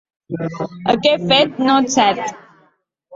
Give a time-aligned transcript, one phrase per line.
[0.93, 2.33] Aquest fet no és cert.